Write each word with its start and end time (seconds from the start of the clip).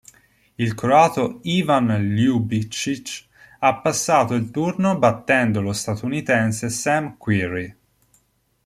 Il 0.67 0.71
croato 0.81 1.25
Ivan 1.55 1.89
Ljubičić 2.19 3.11
ha 3.67 3.71
passato 3.83 4.41
il 4.41 4.49
turno 4.57 4.95
battendo 5.05 5.61
lo 5.67 5.73
statunitense 5.83 6.69
Sam 6.81 7.13
Querrey. 7.27 7.73